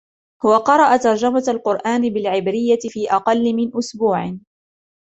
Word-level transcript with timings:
هو 0.45 0.57
قرأ 0.57 0.97
ترجمة 0.97 1.43
القرآن 1.47 2.09
بالعبرية 2.09 2.79
فى 2.93 3.11
أقل 3.11 3.53
من 3.53 3.77
إسبوع. 3.77 4.33